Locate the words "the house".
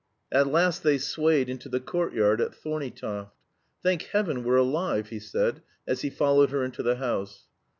6.81-7.43